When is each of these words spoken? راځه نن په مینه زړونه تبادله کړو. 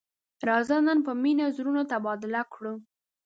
راځه 0.47 0.77
نن 0.87 0.99
په 1.07 1.11
مینه 1.21 1.45
زړونه 1.57 1.81
تبادله 1.91 2.41
کړو. 2.53 2.73